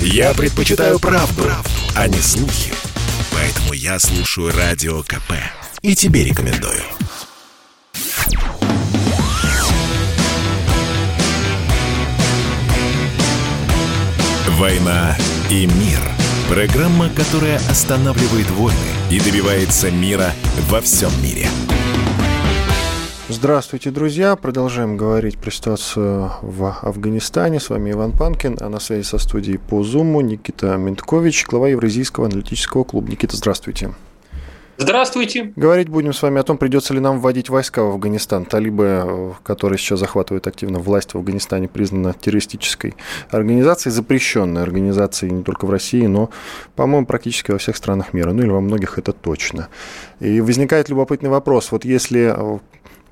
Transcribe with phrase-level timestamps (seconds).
[0.00, 2.72] Я предпочитаю правду, правду, а не слухи.
[3.32, 5.32] Поэтому я слушаю Радио КП.
[5.82, 6.82] И тебе рекомендую.
[14.58, 15.16] «Война
[15.50, 16.00] и мир»–
[16.48, 18.78] программа, которая останавливает войны
[19.10, 20.32] и добивается мира
[20.70, 21.46] во всем мире.
[23.28, 24.36] Здравствуйте, друзья.
[24.36, 27.58] Продолжаем говорить про ситуацию в Афганистане.
[27.58, 32.26] С вами Иван Панкин, а на связи со студией по Зуму Никита Менткович, глава Евразийского
[32.26, 33.10] аналитического клуба.
[33.10, 33.90] Никита, здравствуйте.
[34.78, 35.52] Здравствуйте.
[35.56, 38.44] Говорить будем с вами о том, придется ли нам вводить войска в Афганистан.
[38.44, 42.94] Талибы, которые сейчас захватывают активно власть в Афганистане, признана террористической
[43.30, 46.30] организацией, запрещенной организацией не только в России, но,
[46.76, 48.32] по-моему, практически во всех странах мира.
[48.32, 49.68] Ну или во многих это точно.
[50.20, 51.72] И возникает любопытный вопрос.
[51.72, 52.36] Вот если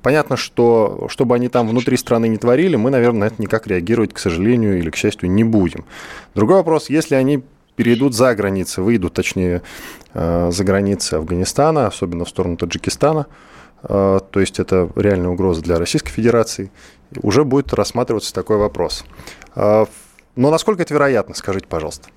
[0.05, 3.65] Понятно, что что бы они там внутри страны не творили, мы, наверное, на это никак
[3.65, 5.83] реагировать, к сожалению или к счастью, не будем.
[6.35, 7.41] Другой вопрос, если они
[7.75, 9.63] перейдут за границы, выйдут, точнее,
[10.13, 13.25] э, за границы Афганистана, особенно в сторону Таджикистана,
[13.81, 16.69] э, то есть это реальная угроза для Российской Федерации,
[17.23, 19.05] уже будет рассматриваться такой вопрос.
[19.55, 19.85] Э,
[20.35, 22.09] но насколько это вероятно, скажите, пожалуйста.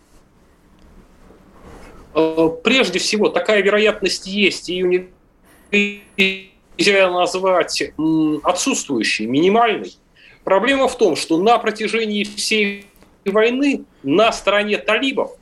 [2.13, 5.09] Прежде всего, такая вероятность есть, и
[6.79, 7.83] нельзя назвать
[8.45, 9.93] отсутствующей, минимальной.
[10.45, 12.87] Проблема в том, что на протяжении всей
[13.25, 15.33] войны на стороне талибов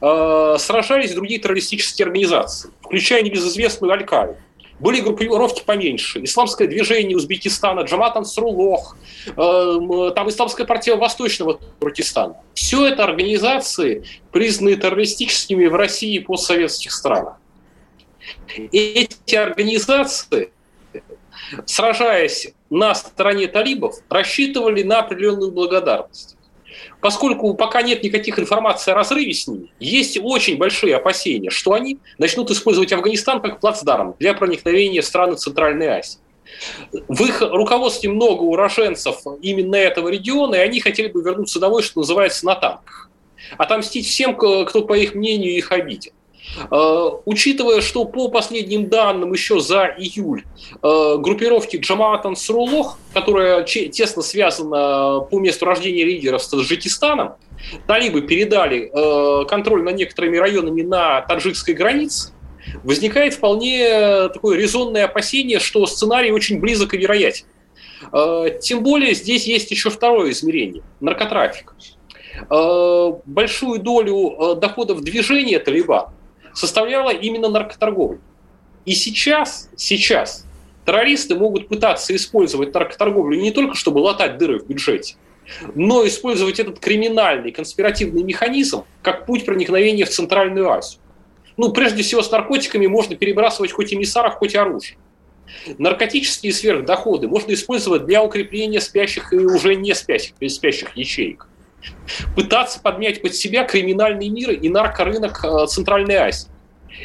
[0.00, 4.36] э, сражались другие террористические организации, включая небезызвестную Аль-Каиду.
[4.78, 6.22] Были группировки поменьше.
[6.24, 8.96] Исламское движение Узбекистана, Джамат Ансрулох,
[9.26, 12.36] э, там Исламская партия Восточного Туркестана.
[12.54, 17.36] Все это организации, признанные террористическими в России и постсоветских странах.
[18.70, 20.52] Эти организации
[21.66, 26.36] сражаясь на стороне талибов, рассчитывали на определенную благодарность.
[27.00, 31.98] Поскольку пока нет никаких информации о разрыве с ними, есть очень большие опасения, что они
[32.18, 36.18] начнут использовать Афганистан как плацдарм для проникновения страны Центральной Азии.
[37.08, 42.00] В их руководстве много уроженцев именно этого региона, и они хотели бы вернуться домой, что
[42.00, 43.10] называется, на танках.
[43.58, 46.12] Отомстить всем, кто, по их мнению, их обидел.
[46.70, 50.44] Э, учитывая, что по последним данным еще за июль
[50.82, 57.34] э, группировки Джамаат Ансрулох, которая тесно связана по месту рождения лидеров с Таджикистаном,
[57.86, 62.32] талибы передали э, контроль над некоторыми районами на таджикской границе,
[62.84, 67.46] возникает вполне такое резонное опасение, что сценарий очень близок и вероятен.
[68.60, 71.74] Тем более здесь есть еще второе измерение– наркотрафик.
[72.50, 76.06] Большую долю доходов движения Талибан
[76.54, 78.20] составляла именно наркоторговля.
[78.84, 80.44] И сейчас, сейчас
[80.84, 85.16] террористы могут пытаться использовать наркоторговлю не только, чтобы латать дыры в бюджете,
[85.74, 91.00] но использовать этот криминальный, конспиративный механизм как путь проникновения в Центральную Азию.
[91.56, 94.96] Ну, прежде всего, с наркотиками можно перебрасывать хоть эмиссаров, хоть оружие.
[95.78, 101.46] Наркотические сверхдоходы можно использовать для укрепления спящих и уже не спящих, спящих ячеек
[102.36, 106.48] пытаться подмять под себя криминальный мир и наркорынок э, Центральной Азии.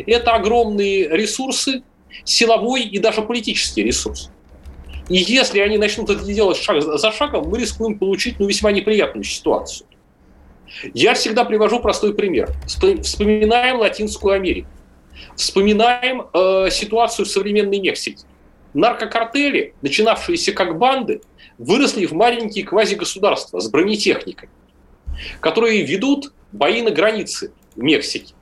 [0.05, 1.83] Это огромные ресурсы,
[2.23, 4.29] силовой и даже политический ресурс.
[5.09, 9.23] И если они начнут это делать шаг за шагом, мы рискуем получить ну, весьма неприятную
[9.23, 9.87] ситуацию.
[10.93, 12.49] Я всегда привожу простой пример.
[12.65, 14.67] Вспоминаем Латинскую Америку.
[15.35, 18.25] Вспоминаем э, ситуацию в современной Мексике.
[18.73, 21.21] Наркокартели, начинавшиеся как банды,
[21.57, 24.49] выросли в маленькие квазигосударства с бронетехникой
[25.39, 28.33] которые ведут бои на границе Мексики.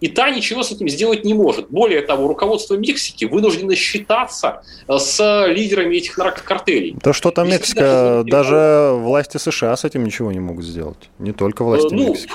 [0.00, 1.68] И та ничего с этим сделать не может.
[1.68, 6.96] Более того, руководство Мексики вынуждено считаться э, с лидерами этих наркокартелей.
[7.02, 11.10] Да что там Мексика, даже, власти США с этим ничего не могут сделать.
[11.18, 12.32] Не только власти ну, Мексики.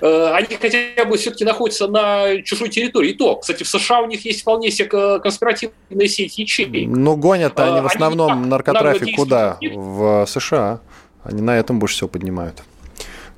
[0.00, 3.10] Э, они хотя бы все-таки находятся на чужой территории.
[3.10, 6.88] И то, кстати, в США у них есть вполне себе конспиративная сеть ячеек.
[6.88, 9.58] Ну, гонят они в основном они, наркотрафик куда?
[9.60, 10.80] В США.
[11.24, 12.62] Они на этом больше всего поднимают.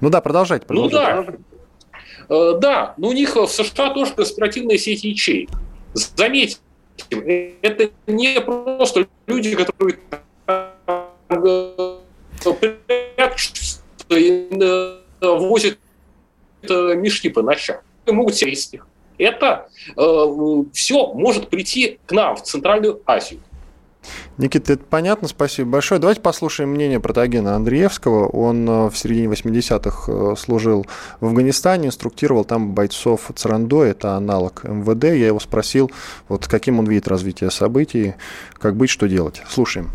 [0.04, 0.66] Ну да, продолжайте.
[0.66, 1.30] продолжайте.
[1.30, 1.38] Ну
[2.28, 2.34] да.
[2.36, 5.48] Э, да, но у них в США тоже конспиративная сеть ячеек.
[5.94, 6.58] Заметьте,
[7.62, 9.98] это не просто люди, которые
[10.60, 11.96] э,
[15.22, 15.78] возят
[16.68, 17.78] э, мешки по ночам.
[18.06, 18.86] Могут сесть их.
[19.16, 23.40] Это э, все может прийти к нам в Центральную Азию.
[24.38, 26.00] Никита, это понятно, спасибо большое.
[26.00, 28.28] Давайте послушаем мнение протагена Андреевского.
[28.28, 30.86] Он э, в середине 80-х э, служил
[31.20, 35.04] в Афганистане, инструктировал там бойцов Царандо, это аналог МВД.
[35.04, 35.90] Я его спросил,
[36.28, 38.14] вот каким он видит развитие событий,
[38.58, 39.42] как быть, что делать.
[39.48, 39.90] Слушаем.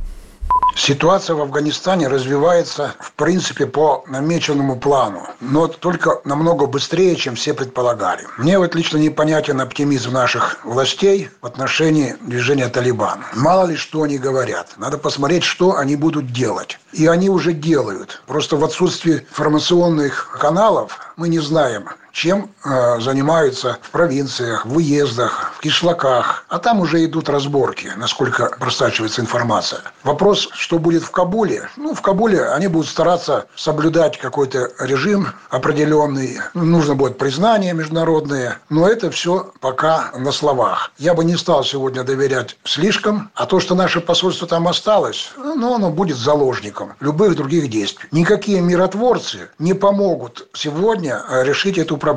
[0.76, 7.54] Ситуация в Афганистане развивается, в принципе, по намеченному плану, но только намного быстрее, чем все
[7.54, 8.26] предполагали.
[8.38, 13.24] Мне вот лично непонятен оптимизм наших властей в отношении движения «Талибан».
[13.36, 14.70] Мало ли что они говорят.
[14.78, 16.80] Надо посмотреть, что они будут делать.
[16.94, 18.24] И они уже делают.
[18.26, 25.54] Просто в отсутствии информационных каналов мы не знаем, чем э, занимаются в провинциях, в уездах,
[25.56, 26.44] в кишлаках.
[26.50, 29.80] А там уже идут разборки, насколько просачивается информация.
[30.04, 31.70] Вопрос, что будет в Кабуле?
[31.78, 36.40] Ну, в Кабуле они будут стараться соблюдать какой-то режим определенный.
[36.54, 38.60] Нужно будет признание международное.
[38.70, 40.92] Но это все пока на словах.
[40.98, 43.32] Я бы не стал сегодня доверять слишком.
[43.34, 48.10] А то, что наше посольство там осталось, ну, оно будет заложником любых других действий.
[48.12, 52.09] Никакие миротворцы не помогут сегодня решить эту проблему.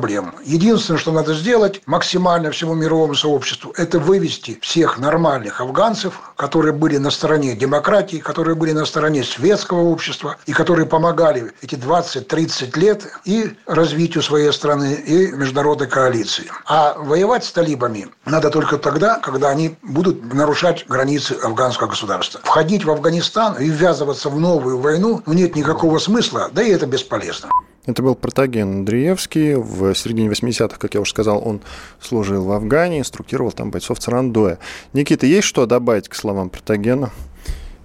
[0.43, 6.97] Единственное, что надо сделать максимально всему мировому сообществу, это вывести всех нормальных афганцев, которые были
[6.97, 13.07] на стороне демократии, которые были на стороне светского общества и которые помогали эти 20-30 лет
[13.25, 16.45] и развитию своей страны, и международной коалиции.
[16.65, 22.41] А воевать с талибами надо только тогда, когда они будут нарушать границы афганского государства.
[22.43, 26.85] Входить в Афганистан и ввязываться в новую войну ну, нет никакого смысла, да и это
[26.85, 27.49] бесполезно.
[27.85, 29.55] Это был Протаген Андреевский.
[29.55, 31.61] В середине 80-х, как я уже сказал, он
[31.99, 34.59] служил в Афгане, инструктировал там бойцов Царандоя.
[34.93, 37.11] Никита, есть что добавить к словам Протагена?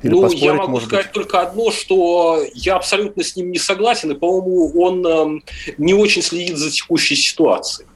[0.03, 1.15] Или ну, я могу может сказать быть?
[1.15, 5.41] только одно, что я абсолютно с ним не согласен, и, по-моему, он э,
[5.77, 7.89] не очень следит за текущей ситуацией.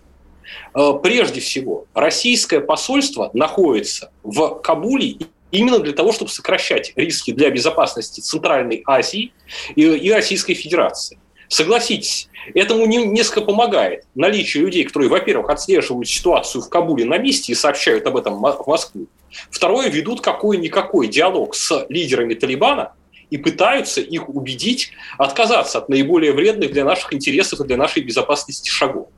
[0.74, 5.18] Э, прежде всего, российское посольство находится в Кабуле
[5.52, 9.32] именно для того, чтобы сокращать риски для безопасности Центральной Азии
[9.76, 11.18] и, и Российской Федерации.
[11.52, 17.52] Согласитесь, этому не, несколько помогает наличие людей, которые, во-первых, отслеживают ситуацию в Кабуле на месте
[17.52, 19.06] и сообщают об этом в Москву.
[19.50, 22.94] Второе, ведут какой-никакой диалог с лидерами Талибана
[23.28, 28.70] и пытаются их убедить отказаться от наиболее вредных для наших интересов и для нашей безопасности
[28.70, 29.08] шагов.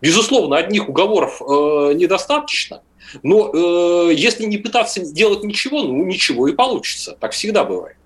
[0.00, 2.82] Безусловно, одних уговоров э, недостаточно,
[3.22, 7.16] но э, если не пытаться делать ничего, ну ничего и получится.
[7.20, 7.96] Так всегда бывает.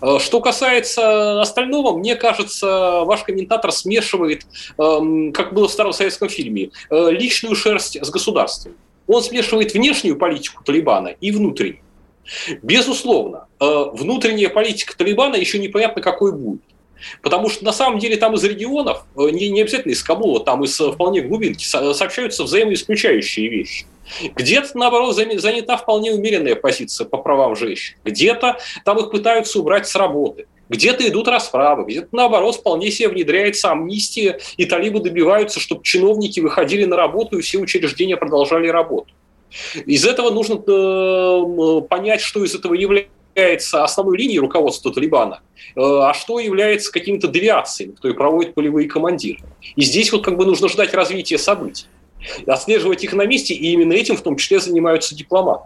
[0.00, 4.46] Э, что касается остального, мне кажется, ваш комментатор смешивает,
[4.78, 8.74] эм, как было в старом советском фильме, э, личную шерсть с государством.
[9.06, 11.80] Он смешивает внешнюю политику Талибана и внутреннюю.
[12.62, 16.60] Безусловно, э, внутренняя политика Талибана еще непонятно какой будет.
[17.22, 20.78] Потому что на самом деле там из регионов, не, не обязательно из Кабула, там из
[20.78, 23.86] вполне глубинки, сообщаются взаимоисключающие вещи.
[24.34, 27.96] Где-то, наоборот, занята вполне умеренная позиция по правам женщин.
[28.04, 30.46] Где-то там их пытаются убрать с работы.
[30.68, 36.84] Где-то идут расправы, где-то, наоборот, вполне себе внедряется амнистия, и талибы добиваются, чтобы чиновники выходили
[36.84, 39.12] на работу, и все учреждения продолжали работу.
[39.86, 43.10] Из этого нужно э, понять, что из этого является
[43.72, 45.40] основной линией руководства Талибана,
[45.74, 49.40] э, а что является какими-то девиациями, которые проводят полевые командиры.
[49.76, 51.86] И здесь вот как бы нужно ждать развития событий
[52.46, 55.64] отслеживать их на месте, и именно этим в том числе занимаются дипломаты.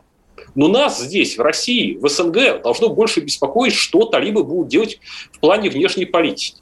[0.54, 4.98] Но нас здесь, в России, в СНГ, должно больше беспокоить, что талибы будут делать
[5.32, 6.60] в плане внешней политики.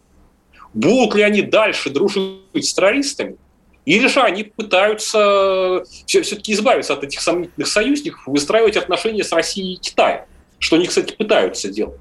[0.73, 3.37] Будут ли они дальше дружить с террористами,
[3.85, 9.79] или же они пытаются все-таки избавиться от этих сомнительных союзников, выстраивать отношения с Россией и
[9.79, 10.25] Китаем,
[10.61, 11.99] что они, кстати, пытаются делать.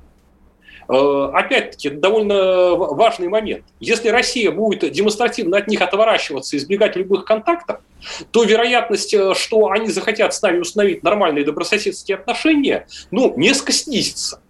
[0.89, 3.63] Э, опять-таки, довольно важный момент.
[3.79, 7.79] Если Россия будет демонстративно от них отворачиваться, избегать любых контактов,
[8.31, 14.41] то вероятность, э, что они захотят с нами установить нормальные добрососедские отношения, ну, несколько снизится.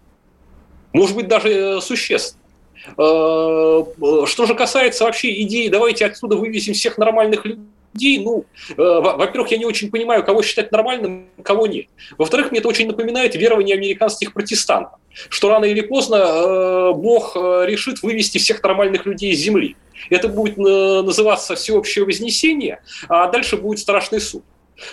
[0.94, 2.40] Может быть, даже э, существенно.
[2.96, 9.52] Что же касается вообще идеи, давайте отсюда вывесим всех нормальных людей, людей, ну, э, во-первых,
[9.52, 11.88] я не очень понимаю, кого считать нормальным, кого нет.
[12.18, 17.66] Во-вторых, мне это очень напоминает верование американских протестантов, что рано или поздно э, Бог э,
[17.66, 19.76] решит вывести всех нормальных людей из земли.
[20.10, 24.44] Это будет называться всеобщее вознесение, а дальше будет страшный суд.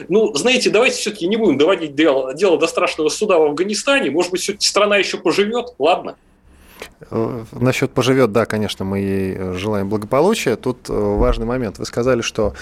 [0.08, 4.10] Ну, знаете, давайте все-таки не будем доводить дело, дело до страшного суда в Афганистане.
[4.10, 6.16] Может быть, все-таки страна еще поживет, ладно?
[7.52, 10.56] Насчет поживет, да, конечно, мы ей желаем благополучия.
[10.56, 11.78] Тут важный момент.
[11.78, 12.54] Вы сказали, что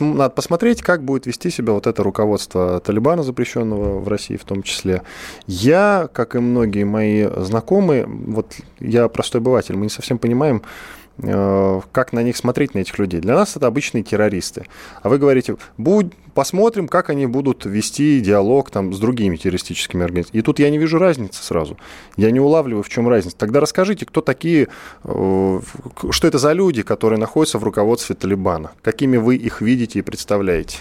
[0.00, 4.62] надо посмотреть, как будет вести себя вот это руководство Талибана, запрещенного в России в том
[4.62, 5.02] числе.
[5.46, 11.07] Я, как и многие мои знакомые, вот я простой обыватель, мы не совсем понимаем, Э,
[11.20, 13.20] как на них смотреть, на этих людей.
[13.20, 14.66] Для нас это обычные террористы.
[15.02, 20.40] А вы говорите, будь, посмотрим, как они будут вести диалог там, с другими террористическими организациями.
[20.40, 21.76] И тут я не вижу разницы сразу.
[22.16, 23.36] Я не улавливаю, в чем разница.
[23.36, 24.68] Тогда расскажите, кто такие,
[25.02, 25.60] э,
[26.10, 28.70] что это за люди, которые находятся в руководстве Талибана?
[28.82, 30.78] Какими вы их видите и представляете?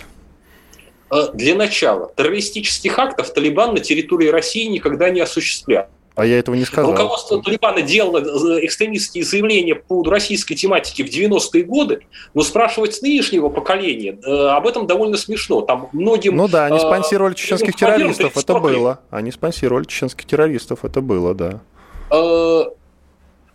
[1.09, 5.87] Э, для начала, террористических актов Талибан на территории России никогда не осуществлял.
[6.17, 6.91] А я этого не сказал.
[6.91, 11.99] Руководство Талибана делало э, экстремистские заявления по российской тематике в 90-е годы,
[12.33, 15.61] но спрашивать с нынешнего поколения э, об этом довольно смешно.
[15.61, 16.35] Там многим...
[16.35, 18.99] Ну да, они спонсировали чеченских террористов, это было.
[19.11, 21.61] Они спонсировали чеченских террористов, это было, да.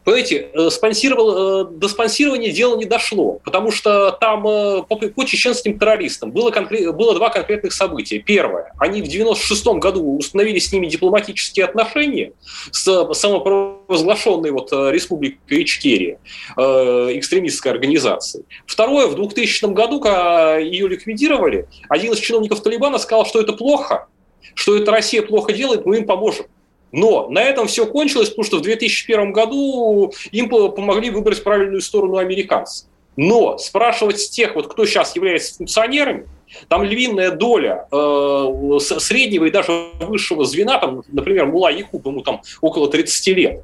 [0.05, 5.25] Понимаете, э, спонсировал, э, до спонсирования дело не дошло, потому что там э, по, по
[5.25, 8.19] чеченским террористам было, конкрет, было два конкретных события.
[8.19, 12.33] Первое, они в 96 году установили с ними дипломатические отношения
[12.73, 16.19] с самопровозглашенной вот республикой Ичкерия,
[16.57, 18.45] экстремистской организацией.
[18.67, 24.09] Второе, в 2000 году, когда ее ликвидировали, один из чиновников Талибана сказал, что это плохо,
[24.55, 26.47] что это Россия плохо делает, мы им поможем.
[26.93, 32.19] Но на этом все кончилось, потому что в 2001 году им помогли выбрать правильную сторону
[32.19, 32.87] американцы.
[33.17, 36.27] Но спрашивать с тех, вот, кто сейчас является функционерами,
[36.69, 42.43] там львиная доля э, среднего и даже высшего звена, там, например, Мула Якуб, ему там
[42.61, 43.63] около 30 лет.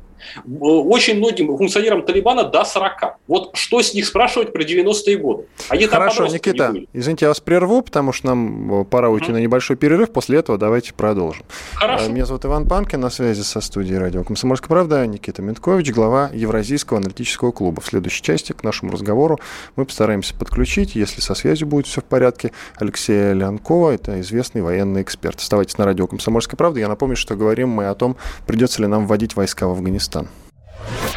[0.61, 3.19] Очень многим функционерам Талибана до 40.
[3.27, 5.45] Вот что с них спрашивать про 90-е годы?
[5.69, 9.33] Они Хорошо, Никита, извините, я вас прерву, потому что нам э, пора уйти mm-hmm.
[9.33, 10.11] на небольшой перерыв.
[10.11, 11.45] После этого давайте продолжим.
[11.75, 12.07] Хорошо.
[12.07, 15.07] Э, меня зовут Иван Панкин, на связи со студией радио «Комсомольская правда».
[15.07, 17.81] Никита Менткович, глава Евразийского аналитического клуба.
[17.81, 19.39] В следующей части к нашему разговору
[19.77, 25.03] мы постараемся подключить, если со связью будет все в порядке, Алексея Леонкова, это известный военный
[25.03, 25.39] эксперт.
[25.39, 26.81] Оставайтесь на радио «Комсомольская правда».
[26.81, 30.08] Я напомню, что говорим мы о том, придется ли нам вводить войска в Афганистан.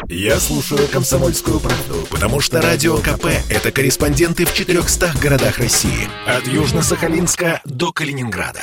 [0.08, 6.08] Я слушаю «Комсомольскую правду», потому что «Радио КП»— это корреспонденты в 400 городах России.
[6.26, 8.60] От Южно-Сахалинска до Калининграда.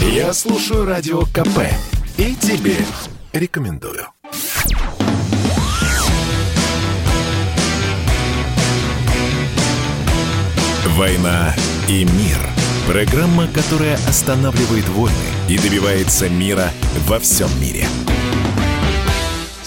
[0.00, 1.60] Я слушаю «Радио КП»
[2.16, 2.76] и тебе
[3.32, 4.06] рекомендую.
[10.90, 11.54] «Война
[11.88, 12.38] и мир»—
[12.86, 15.16] программа, которая останавливает войны
[15.48, 16.70] и добивается мира
[17.08, 17.88] во всем мире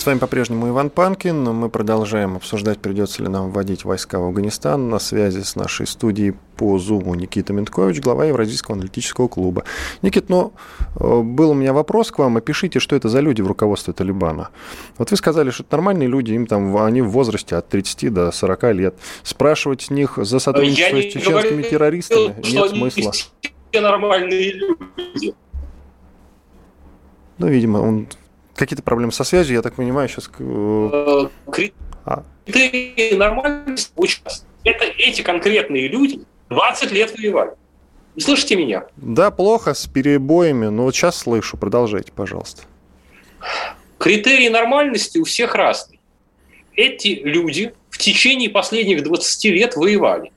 [0.07, 1.43] вами по-прежнему Иван Панкин.
[1.43, 4.89] Мы продолжаем обсуждать, придется ли нам вводить войска в Афганистан.
[4.89, 9.65] На связи с нашей студией по Зуму Никита Менткович, глава Евразийского аналитического клуба.
[10.01, 10.53] Никит, ну,
[10.95, 12.37] э, был у меня вопрос к вам.
[12.37, 14.49] Опишите, что это за люди в руководстве Талибана.
[14.97, 18.31] Вот вы сказали, что это нормальные люди, им там, они в возрасте от 30 до
[18.31, 18.95] 40 лет.
[19.23, 23.11] Спрашивать с них за сотрудничество с чеченскими говорю, террористами нет смысла.
[23.11, 25.35] Все нормальные люди.
[27.39, 28.07] Ну, видимо, он
[28.57, 30.29] какие-то проблемы со связью, я так понимаю, сейчас...
[30.39, 31.27] Э,
[32.05, 32.23] а.
[32.45, 33.91] Критерии нормальности
[34.63, 37.51] Это эти конкретные люди 20 лет воевали.
[38.15, 38.85] Вы слышите меня?
[38.95, 41.57] Да, плохо, с перебоями, но вот сейчас слышу.
[41.57, 42.63] Продолжайте, пожалуйста.
[43.97, 45.99] Критерии нормальности у всех разные.
[46.75, 50.31] Эти люди в течение последних 20 лет воевали.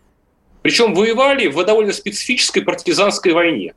[0.62, 3.75] Причем воевали в довольно специфической партизанской войне.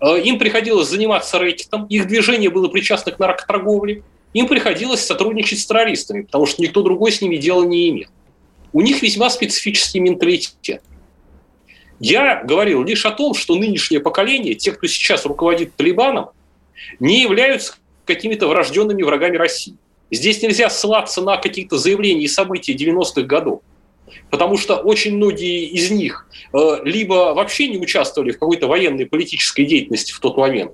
[0.00, 4.02] Э, им приходилось заниматься рэкетом, их движение было причастно к наркоторговле,
[4.32, 8.08] им приходилось сотрудничать с террористами, потому что никто другой с ними дела не имел.
[8.72, 10.82] У них весьма специфический менталитет.
[11.98, 16.30] Я говорил лишь о том, что нынешнее поколение, те, кто сейчас руководит Талибаном,
[16.98, 17.74] не являются
[18.06, 19.74] какими-то врожденными врагами России.
[20.10, 23.60] Здесь нельзя ссылаться на какие-то заявления и события 90-х годов
[24.30, 29.64] потому что очень многие из них э, либо вообще не участвовали в какой-то военной политической
[29.64, 30.72] деятельности в тот момент,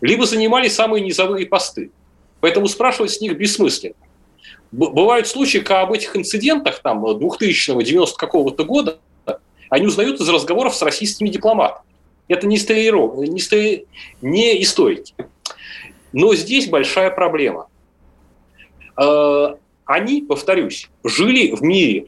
[0.00, 1.90] либо занимали самые низовые посты.
[2.40, 3.94] Поэтому спрашивать с них бессмысленно.
[4.72, 8.98] Бывают случаи, когда об этих инцидентах там 2000-го, 90 какого-то года
[9.68, 11.86] они узнают из разговоров с российскими дипломатами.
[12.28, 13.16] Это не, историров...
[13.16, 13.86] не, истори...
[14.20, 15.14] не историки.
[16.12, 17.68] Но здесь большая проблема.
[18.96, 22.06] Э, они, повторюсь, жили в мире,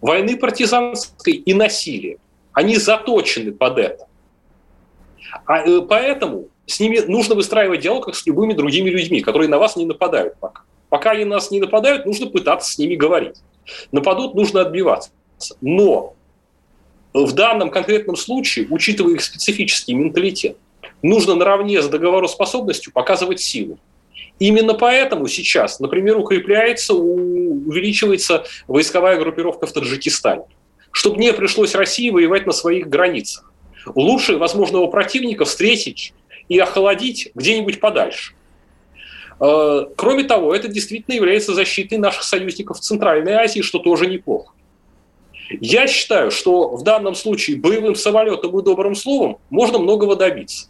[0.00, 2.18] войны партизанской и насилия.
[2.52, 4.06] Они заточены под это.
[5.44, 9.58] А, э, поэтому с ними нужно выстраивать диалог, как с любыми другими людьми, которые на
[9.58, 10.62] вас не нападают пока.
[10.88, 13.36] Пока они нас не нападают, нужно пытаться с ними говорить.
[13.92, 15.10] Нападут, нужно отбиваться.
[15.60, 16.14] Но
[17.12, 20.56] в данном конкретном случае, учитывая их специфический менталитет,
[21.02, 23.78] нужно наравне с договороспособностью показывать силу.
[24.38, 30.44] Именно поэтому сейчас, например, укрепляется, увеличивается войсковая группировка в Таджикистане,
[30.90, 33.50] чтобы не пришлось России воевать на своих границах.
[33.94, 36.12] Лучше возможного противника встретить
[36.48, 38.34] и охладить где-нибудь подальше.
[39.40, 44.52] Э, кроме того, это действительно является защитой наших союзников в Центральной Азии, что тоже неплохо.
[45.60, 50.68] Я считаю, что в данном случае боевым самолетом и добрым словом можно многого добиться.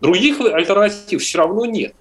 [0.00, 1.94] Других альтернатив все равно нет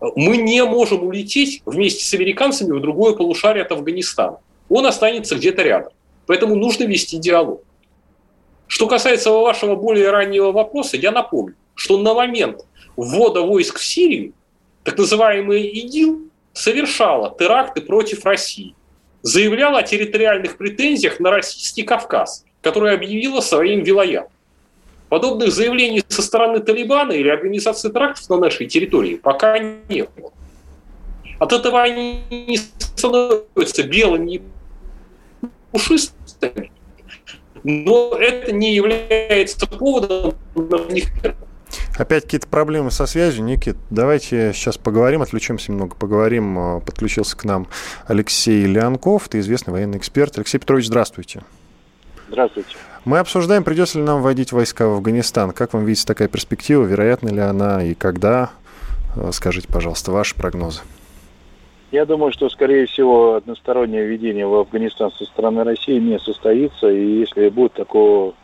[0.00, 4.38] мы не можем улететь вместе с американцами в другое полушарие от Афганистана.
[4.68, 5.92] Он останется где-то рядом.
[6.26, 7.62] Поэтому нужно вести диалог.
[8.66, 12.64] Что касается вашего более раннего вопроса, я напомню, что на момент
[12.96, 14.32] ввода войск в Сирию
[14.84, 18.74] так называемый ИГИЛ совершала теракты против России,
[19.22, 24.32] заявляла о территориальных претензиях на российский Кавказ, который объявила своим вилоятом.
[25.10, 30.32] Подобных заявлений со стороны Талибана или организации терактов на нашей территории пока не было.
[31.40, 34.42] От этого они не становятся белыми и
[35.72, 36.70] пушистыми,
[37.64, 41.08] но это не является поводом на них
[41.98, 43.76] Опять какие-то проблемы со связью, Никит.
[43.90, 46.58] Давайте сейчас поговорим, отвлечемся немного, поговорим.
[46.58, 47.66] А, подключился к нам
[48.06, 50.36] Алексей Леонков, ты известный военный эксперт.
[50.38, 51.42] Алексей Петрович, здравствуйте.
[52.28, 52.76] Здравствуйте.
[53.06, 55.52] Мы обсуждаем, придется ли нам вводить войска в Афганистан.
[55.52, 56.84] Как вам видится такая перспектива?
[56.84, 58.50] Вероятна ли она и когда?
[59.16, 60.82] А, скажите, пожалуйста, ваши прогнозы.
[61.92, 66.90] Я думаю, что, скорее всего, одностороннее введение в Афганистан со стороны России не состоится.
[66.90, 68.34] И если будет такого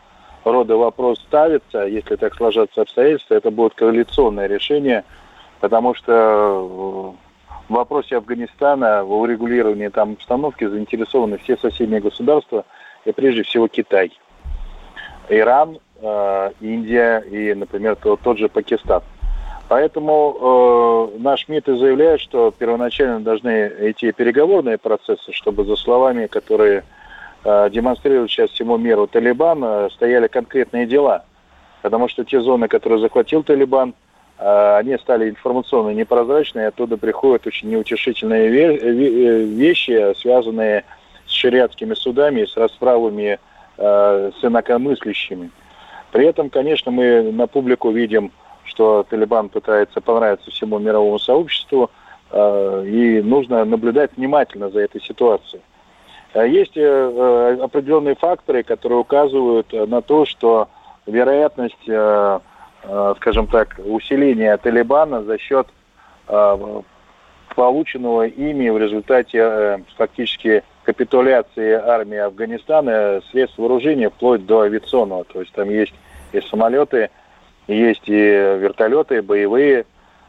[0.45, 5.05] рода вопрос ставится, если так сложатся обстоятельства, это будет коалиционное решение,
[5.61, 7.15] потому что
[7.69, 12.65] в вопросе Афганистана, в урегулировании там обстановки заинтересованы все соседние государства,
[13.05, 14.13] и прежде всего Китай,
[15.29, 19.03] Иран, э, Индия и, например, тот, же Пакистан.
[19.69, 26.27] Поэтому э, наш МИД и заявляет, что первоначально должны идти переговорные процессы, чтобы за словами,
[26.27, 26.85] которые
[27.45, 31.25] э, демонстрируют сейчас всему миру Талибан, э, стояли конкретные дела.
[31.83, 33.95] Потому что те зоны, которые захватил Талибан,
[34.39, 40.85] э, они стали информационно непрозрачные, оттуда приходят очень неутешительные э, вещи, связанные
[41.27, 43.39] с шариатскими судами, с расправами э,
[43.77, 45.51] с инакомыслящими.
[46.13, 48.33] При этом, конечно, мы на публику видим
[48.67, 51.91] что Талибан пытается понравиться всему мировому сообществу,
[52.31, 55.63] э, и нужно наблюдать внимательно за этой ситуацией.
[56.35, 60.69] Э, есть э, определенные факторы, которые указывают на то, что
[61.07, 61.89] вероятность,
[63.17, 65.69] скажем так, усиления Талибана за счет
[67.55, 75.25] полученного ими в результате фактически капитуляции армии Афганистана средств вооружения вплоть до авиационного.
[75.25, 75.93] То есть там есть
[76.33, 77.11] и самолеты,
[77.67, 79.85] есть и вертолеты, боевые,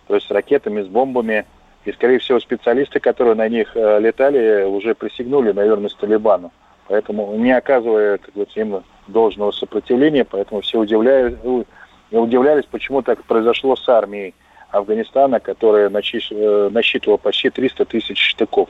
[0.07, 1.45] то есть с ракетами, с бомбами.
[1.85, 6.51] И, скорее всего, специалисты, которые на них э, летали, уже присягнули на верность Талибану.
[6.87, 11.37] Поэтому не оказывая, как говорится, им должного сопротивления, поэтому все удивлялись,
[12.11, 14.33] удивлялись, почему так произошло с армией
[14.71, 18.69] Афганистана, которая э, насчитывала почти 300 тысяч штыков.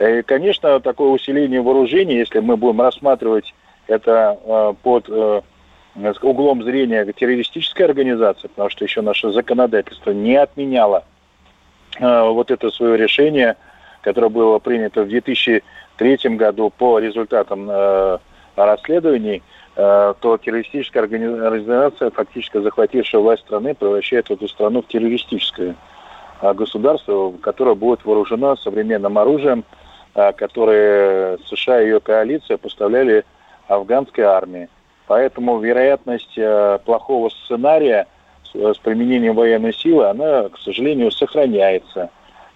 [0.00, 3.54] И, конечно, такое усиление вооружений, если мы будем рассматривать
[3.86, 5.08] это э, под
[6.04, 11.04] с углом зрения террористической организации, потому что еще наше законодательство не отменяло
[11.98, 13.56] э, вот это свое решение,
[14.02, 18.18] которое было принято в 2003 году по результатам э,
[18.56, 19.42] расследований,
[19.76, 25.74] э, то террористическая организация, фактически захватившая власть страны, превращает эту страну в террористическое
[26.40, 29.64] э, государство, которое будет вооружено современным оружием,
[30.14, 33.24] э, которое США и ее коалиция поставляли
[33.68, 34.68] афганской армии.
[35.06, 38.06] Поэтому вероятность э, плохого сценария
[38.44, 42.10] с, э, с применением военной силы, она, к сожалению, сохраняется.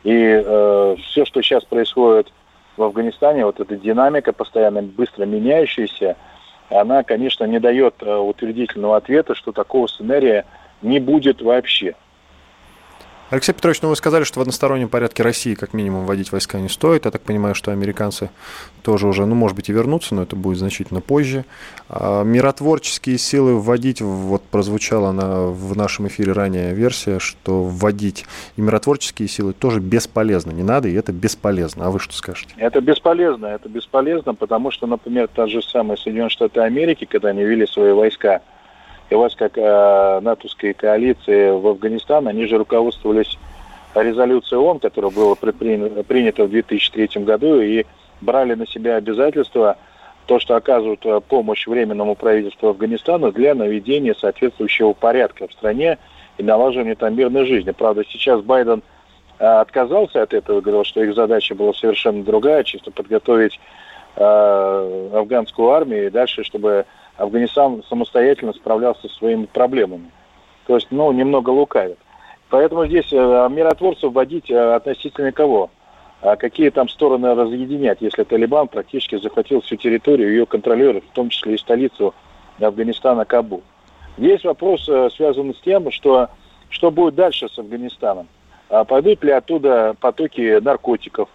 [0.04, 2.32] И э, все, что сейчас происходит
[2.76, 6.16] в Афганистане, вот эта динамика постоянно быстро меняющаяся,
[6.70, 10.44] она, конечно, не дает э, утвердительного ответа, что такого сценария
[10.80, 11.94] не будет вообще.
[13.32, 16.68] Алексей Петрович, ну вы сказали, что в одностороннем порядке России как минимум вводить войска не
[16.68, 17.06] стоит.
[17.06, 18.28] Я так понимаю, что американцы
[18.82, 21.46] тоже уже, ну, может быть, и вернутся, но это будет значительно позже.
[21.88, 28.26] А миротворческие силы вводить, вот прозвучала она в нашем эфире ранее версия, что вводить
[28.58, 30.50] и миротворческие силы тоже бесполезно.
[30.50, 31.86] Не надо, и это бесполезно.
[31.86, 32.52] А вы что скажете?
[32.58, 33.46] Это бесполезно.
[33.46, 37.92] Это бесполезно, потому что, например, та же самая Соединенные Штаты Америки, когда они вели свои
[37.92, 38.42] войска
[39.12, 43.38] и вас, как э, натовской коалиции в Афганистан, они же руководствовались
[43.94, 47.84] резолюцией ООН, которая была принята в 2003 году, и
[48.22, 49.76] брали на себя обязательства
[50.24, 55.98] то, что оказывают э, помощь Временному правительству Афганистана для наведения соответствующего порядка в стране
[56.38, 57.72] и налаживания там мирной жизни.
[57.72, 58.82] Правда, сейчас Байден
[59.38, 63.60] э, отказался от этого, говорил, что их задача была совершенно другая, чисто подготовить
[64.16, 70.10] э, афганскую армию и дальше, чтобы Афганистан самостоятельно справлялся со своими проблемами.
[70.66, 71.98] То есть, ну, немного лукавит.
[72.48, 75.70] Поэтому здесь э, миротворцев вводить э, относительно кого?
[76.20, 81.30] А какие там стороны разъединять, если Талибан практически захватил всю территорию, ее контролирует, в том
[81.30, 82.14] числе и столицу
[82.60, 83.62] Афганистана Кабул.
[84.18, 86.28] Есть вопрос, э, связанный с тем, что,
[86.68, 88.28] что будет дальше с Афганистаном.
[88.68, 91.28] А пойдут ли оттуда потоки наркотиков?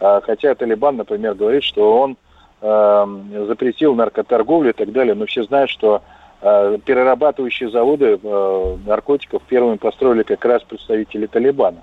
[0.00, 2.16] А, хотя Талибан, например, говорит, что он
[2.62, 6.02] запретил наркоторговлю и так далее, но все знают, что
[6.40, 11.82] э, перерабатывающие заводы э, наркотиков первыми построили как раз представители Талибана.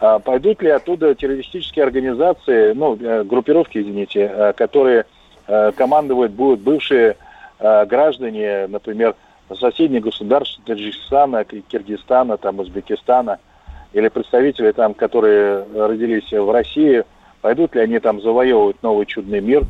[0.00, 5.06] А пойдут ли оттуда террористические организации, ну, э, группировки, извините, которые
[5.76, 7.16] командовать будут бывшие
[7.58, 9.14] граждане, например,
[9.58, 13.38] соседних государств Таджикистана, Киргизстана, там, Узбекистана,
[13.94, 17.02] или представители там, которые родились в России,
[17.40, 19.64] пойдут ли они там завоевывать новый чудный мир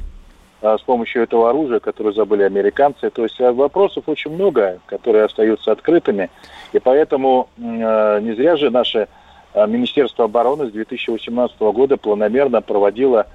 [0.60, 3.10] с помощью этого оружия, которое забыли американцы.
[3.10, 6.30] То есть вопросов очень много, которые остаются открытыми.
[6.72, 9.08] И поэтому не зря же наши
[9.54, 13.26] а Министерство обороны с 2018 года планомерно проводило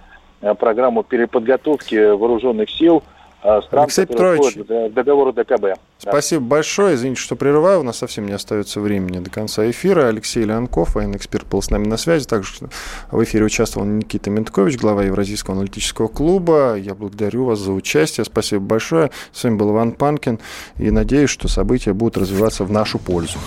[0.60, 3.04] программу переподготовки вооруженных сил
[3.44, 5.78] стран, Алексей которые Петрович, входят договору ДКБ.
[5.98, 6.48] Спасибо да.
[6.48, 6.96] большое.
[6.96, 7.82] Извините, что прерываю.
[7.82, 10.08] У нас совсем не остается времени до конца эфира.
[10.08, 12.26] Алексей Леонков, военный эксперт, был с нами на связи.
[12.26, 12.52] Также
[13.12, 16.76] в эфире участвовал Никита Менткович, глава Евразийского аналитического клуба.
[16.76, 18.26] Я благодарю вас за участие.
[18.26, 19.12] Спасибо большое.
[19.32, 20.40] С вами был Иван Панкин.
[20.78, 23.38] И надеюсь, что события будут развиваться в нашу пользу.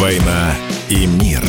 [0.00, 0.54] «Война
[0.88, 1.42] и мир».